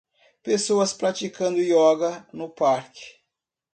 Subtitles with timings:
[0.41, 3.19] Pessoas praticando ioga no parque.